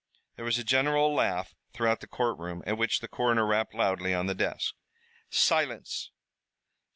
There 0.35 0.45
was 0.45 0.57
a 0.57 0.63
general 0.63 1.13
laugh 1.13 1.53
throughout 1.73 1.99
the 1.99 2.07
courtroom, 2.07 2.63
at 2.65 2.75
which 2.75 3.01
the 3.01 3.07
coroner 3.07 3.45
rapped 3.45 3.75
loudly 3.75 4.15
on 4.15 4.25
the 4.25 4.33
desk. 4.33 4.73
"Silence. 5.29 6.09